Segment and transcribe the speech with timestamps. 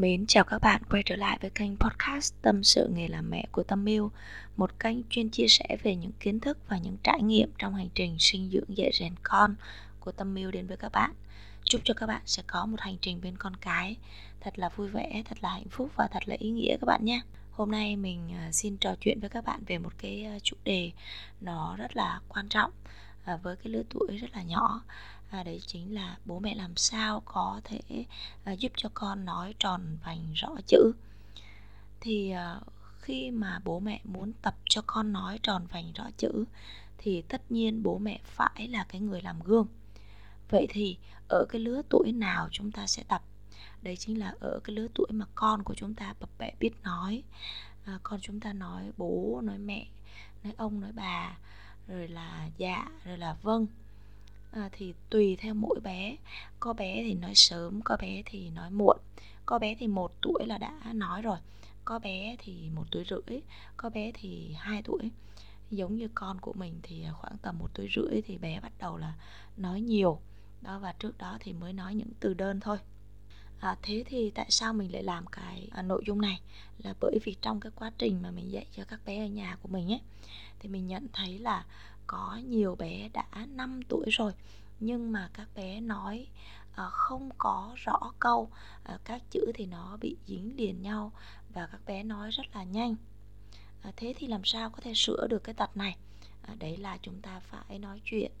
[0.00, 3.44] Mến chào các bạn quay trở lại với kênh podcast Tâm sự nghề làm mẹ
[3.52, 4.10] của Tâm Miêu
[4.56, 7.88] Một kênh chuyên chia sẻ về những kiến thức và những trải nghiệm trong hành
[7.94, 9.54] trình sinh dưỡng dạy rèn con
[10.00, 11.12] của Tâm Miêu đến với các bạn.
[11.64, 13.96] Chúc cho các bạn sẽ có một hành trình bên con cái.
[14.40, 17.04] Thật là vui vẻ, thật là hạnh phúc và thật là ý nghĩa các bạn
[17.04, 17.20] nhé.
[17.50, 20.56] Hôm nay mình à, xin trò chuyện với các bạn về một cái à, chủ
[20.64, 20.90] đề
[21.40, 22.70] nó rất là quan trọng
[23.24, 24.82] à, với cái lứa tuổi rất là nhỏ
[25.30, 28.04] à, đấy chính là bố mẹ làm sao có thể
[28.44, 30.92] à, giúp cho con nói tròn vành rõ chữ.
[32.00, 32.60] Thì à,
[33.00, 36.44] khi mà bố mẹ muốn tập cho con nói tròn vành rõ chữ
[36.98, 39.66] thì tất nhiên bố mẹ phải là cái người làm gương.
[40.50, 40.96] Vậy thì
[41.28, 43.22] ở cái lứa tuổi nào chúng ta sẽ tập?
[43.82, 46.70] Đấy chính là ở cái lứa tuổi mà con của chúng ta bập bẹ biết
[46.82, 47.22] nói.
[47.84, 49.86] À, con chúng ta nói bố nói mẹ
[50.44, 51.38] nói ông nói bà
[51.88, 53.66] rồi là dạ rồi là vâng
[54.50, 56.16] à, thì tùy theo mỗi bé.
[56.60, 58.98] Có bé thì nói sớm có bé thì nói muộn.
[59.46, 61.38] Có bé thì một tuổi là đã nói rồi.
[61.84, 63.40] Có bé thì một tuổi rưỡi
[63.76, 65.10] có bé thì hai tuổi.
[65.70, 68.96] Giống như con của mình thì khoảng tầm một tuổi rưỡi thì bé bắt đầu
[68.96, 69.14] là
[69.56, 70.20] nói nhiều.
[70.60, 72.78] Đó và trước đó thì mới nói những từ đơn thôi.
[73.60, 76.40] À, thế thì tại sao mình lại làm cái à, nội dung này?
[76.78, 79.56] Là bởi vì trong cái quá trình mà mình dạy cho các bé ở nhà
[79.62, 80.00] của mình ấy
[80.58, 81.64] thì mình nhận thấy là
[82.12, 84.32] có nhiều bé đã 5 tuổi rồi,
[84.80, 86.26] nhưng mà các bé nói
[86.74, 88.50] à, không có rõ câu
[88.84, 91.12] à, các chữ thì nó bị dính liền nhau
[91.54, 92.96] và các bé nói rất là nhanh.
[93.82, 95.96] À, thế thì làm sao có thể sửa được cái tật này?
[96.58, 98.32] Đấy là chúng ta phải nói chuyện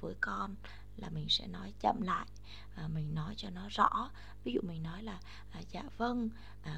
[0.00, 0.54] với con
[0.96, 2.26] là mình sẽ nói chậm lại
[2.94, 4.10] mình nói cho nó rõ.
[4.44, 5.18] Ví dụ mình nói là
[5.70, 6.30] dạ vâng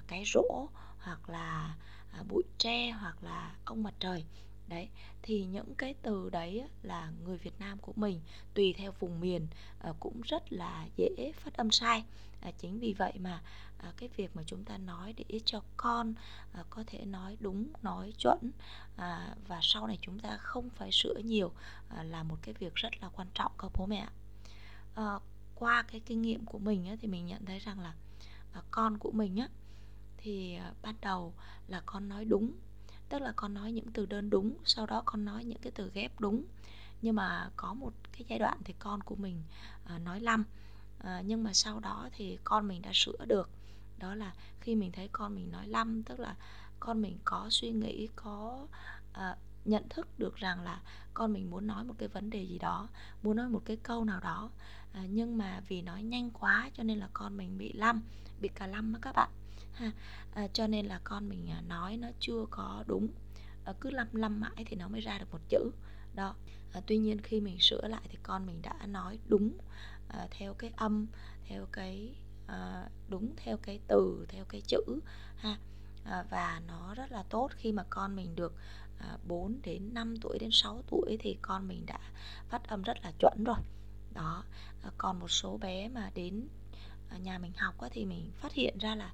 [0.07, 0.69] cái rỗ
[0.99, 1.77] hoặc là
[2.29, 4.25] bụi tre hoặc là ông mặt trời
[4.69, 4.89] đấy
[5.23, 8.21] thì những cái từ đấy là người Việt Nam của mình
[8.55, 9.47] tùy theo vùng miền
[9.79, 12.05] ờ, cũng rất là dễ phát âm sai.
[12.41, 13.43] À, chính vì vậy mà
[13.79, 16.15] à, cái việc mà chúng ta nói để cho con
[16.53, 18.51] à, có thể nói đúng nói chuẩn
[18.97, 21.53] à, và sau này chúng ta không phải sửa nhiều
[21.89, 24.09] à, là một cái việc rất là quan trọng các bố mẹ
[24.95, 25.21] ờ,
[25.55, 27.95] qua cái kinh nghiệm của mình thì mình nhận thấy rằng là
[28.71, 29.49] con của mình á
[30.17, 31.35] thì ban đầu
[31.69, 32.53] là con nói đúng
[33.09, 35.91] tức là con nói những từ đơn đúng sau đó con nói những cái từ
[35.95, 36.45] ghép đúng.
[37.03, 39.43] Nhưng mà có một cái giai đoạn thì con của mình
[39.85, 40.45] à, nói lăm.
[40.99, 43.51] À, nhưng mà sau đó thì con mình đã sửa được.
[43.99, 46.37] Đó là khi mình thấy con mình nói lăm tức là
[46.81, 48.67] con mình có suy nghĩ có
[49.13, 50.81] à, nhận thức được rằng là
[51.15, 52.89] con mình muốn nói một cái vấn đề gì đó
[53.23, 54.51] muốn nói một cái câu nào đó.
[54.93, 58.03] À, nhưng mà vì nói nhanh quá cho nên là con mình bị lăm
[58.41, 59.31] bị cà lăm đó các bạn.
[59.73, 59.93] Ha
[60.35, 63.09] à, cho nên là con mình à, nói nó chưa có đúng.
[63.65, 65.71] À, cứ lăm lăm mãi thì nó mới ra được một chữ.
[66.15, 66.35] Đó.
[66.73, 69.59] À, tuy nhiên khi mình sửa lại thì con mình đã nói đúng
[70.09, 71.07] à, theo cái âm
[71.49, 72.15] theo cái
[72.47, 75.01] à, đúng theo cái từ theo cái chữ.
[75.37, 75.59] Ha
[76.05, 77.51] à, và nó rất là tốt.
[77.57, 78.55] Khi mà con mình được
[78.99, 81.99] à, 4 đến 5 tuổi đến 6 tuổi thì con mình đã
[82.49, 83.59] phát âm rất là chuẩn rồi.
[84.15, 84.45] Đó.
[84.83, 86.49] À, còn một số bé mà đến
[87.19, 89.13] nhà mình học thì mình phát hiện ra là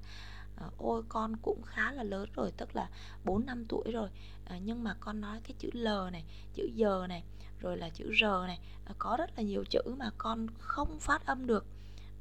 [0.55, 2.89] ờ, ôi con cũng khá là lớn rồi tức là
[3.23, 4.09] 4 năm tuổi rồi.
[4.45, 6.23] À, nhưng mà con nói cái chữ L này
[6.53, 7.23] chữ giờ này
[7.59, 11.25] rồi là chữ R này à, có rất là nhiều chữ mà con không phát
[11.25, 11.65] âm được.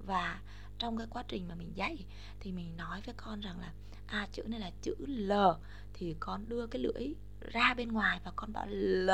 [0.06, 0.40] Và
[0.78, 2.04] trong cái quá trình mà mình dạy
[2.40, 3.72] thì mình nói với con rằng là
[4.06, 5.32] à chữ này là chữ L.
[5.94, 9.10] Thì con đưa cái lưỡi ra bên ngoài và con bảo L.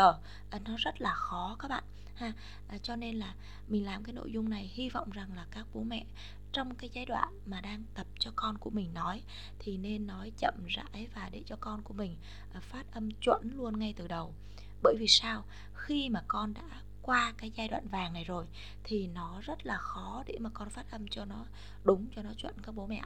[0.50, 1.84] À, nó rất là khó các bạn
[2.18, 2.32] ha.
[2.68, 3.34] À, cho nên là
[3.68, 6.06] mình làm cái nội dung này hy vọng rằng là các bố mẹ
[6.52, 9.22] trong cái giai đoạn mà đang tập cho con của mình nói
[9.58, 12.16] thì nên nói chậm rãi và để cho con của mình
[12.52, 14.34] à, phát âm chuẩn luôn ngay từ đầu.
[14.82, 15.44] Bởi vì sao?
[15.74, 18.46] Khi mà con đã qua cái giai đoạn vàng này rồi
[18.84, 21.44] thì nó rất là khó để mà con phát âm cho nó
[21.84, 23.02] đúng cho nó chuẩn các bố mẹ.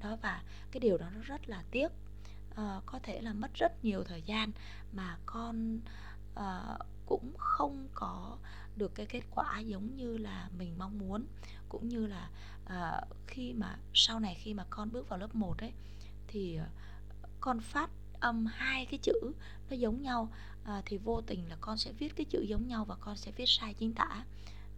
[0.00, 1.88] Đó và cái điều đó nó rất là tiếc.
[2.56, 4.50] À, có thể là mất rất nhiều thời gian
[4.92, 5.80] mà con
[6.34, 8.36] à, cũng không có
[8.76, 11.26] được cái kết quả giống như là mình mong muốn.
[11.68, 12.30] Cũng như là
[12.66, 15.72] à, khi mà sau này khi mà con bước vào lớp 1 ấy
[16.28, 16.68] thì à,
[17.40, 17.90] con phát
[18.20, 19.32] âm hai cái chữ
[19.70, 20.28] nó giống nhau
[20.64, 23.32] à, thì vô tình là con sẽ viết cái chữ giống nhau và con sẽ
[23.36, 24.24] viết sai chính tả.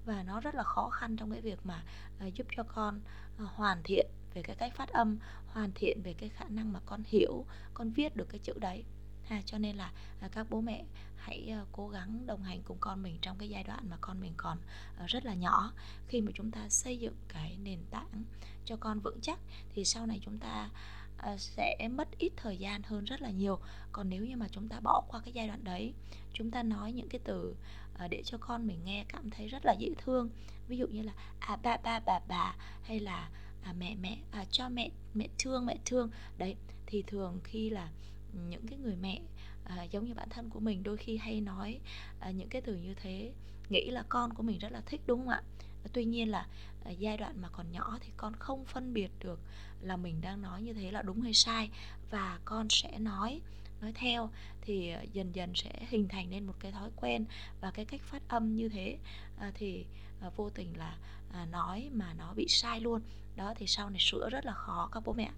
[0.07, 1.85] Và nó rất là khó khăn trong cái việc mà
[2.19, 3.01] à, giúp cho con
[3.39, 6.81] à, hoàn thiện về cái cách phát âm hoàn thiện về cái khả năng mà
[6.87, 7.45] con hiểu
[7.75, 8.85] con viết được cái chữ đấy
[9.29, 10.85] ha cho nên là à, các bố mẹ
[11.17, 14.21] hãy à, cố gắng đồng hành cùng con mình trong cái giai đoạn mà con
[14.21, 14.59] mình còn
[14.99, 15.73] à, rất là nhỏ.
[16.09, 18.25] Khi mà chúng ta xây dựng cái nền tảng
[18.65, 19.39] cho con vững chắc
[19.75, 20.71] thì sau này chúng ta
[21.39, 23.59] sẽ mất ít thời gian hơn rất là nhiều.
[23.93, 25.93] Còn nếu như mà chúng ta bỏ qua cái giai đoạn đấy
[26.33, 27.57] chúng ta nói những cái từ
[28.11, 30.31] để cho con mình nghe cảm thấy rất là dễ thương.
[30.69, 33.31] Ví dụ như là à ba ba bà bà hay là
[33.63, 36.11] à, mẹ mẹ à, cho mẹ mẹ thương mẹ thương.
[36.39, 36.57] Đấy
[36.87, 37.89] thì thường khi là
[38.49, 39.21] những cái người mẹ
[39.65, 41.81] à, giống như bản thân của mình đôi khi hay nói
[42.21, 43.33] à, những cái từ như thế
[43.69, 45.43] nghĩ là con của mình rất là thích đúng không ạ?
[45.93, 46.47] Tuy nhiên là
[46.85, 49.41] à, giai đoạn mà còn nhỏ thì con không phân biệt được
[49.81, 51.71] là mình đang nói như thế là đúng hay sai
[52.11, 53.41] và con sẽ nói
[53.81, 57.25] nói theo thì à, dần dần sẽ hình thành nên một cái thói quen
[57.61, 58.99] và cái cách phát âm như thế.
[59.39, 59.85] À, thì
[60.21, 60.97] à, vô tình là
[61.33, 63.01] à, nói mà nó bị sai luôn.
[63.37, 65.31] Đó thì sau này sửa rất là khó các bố mẹ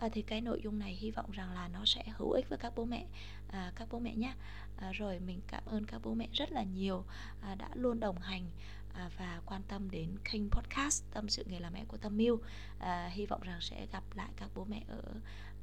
[0.00, 2.58] à, thì cái nội dung này hy vọng rằng là nó sẽ hữu ích với
[2.58, 3.06] các bố mẹ
[3.48, 4.32] à, các bố mẹ nhé
[4.76, 7.04] à, ờ, rồi mình cảm ơn các bố mẹ rất là nhiều
[7.40, 8.44] à, đã luôn đồng hành
[8.94, 12.38] à, và quan tâm đến kênh podcast tâm sự nghề làm mẹ của tâm mưu
[12.78, 15.02] à, ờ, hy vọng rằng sẽ gặp lại các bố mẹ ở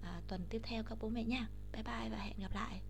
[0.03, 2.81] à, tuần tiếp theo các bố mẹ nha bye bye và hẹn gặp lại.